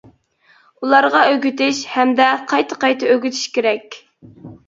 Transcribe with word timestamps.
ئۇلارغا 0.85 1.19
ئۆگىتىش، 1.33 1.81
ھەمدە 1.91 2.31
قايتا-قايتا 2.53 3.13
ئۆگىتىش 3.17 3.45
كېرەك. 3.59 4.01